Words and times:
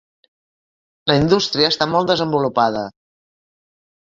La 1.11 1.17
indústria 1.19 1.69
està 1.73 1.89
molt 1.93 2.09
desenvolupada. 2.13 2.85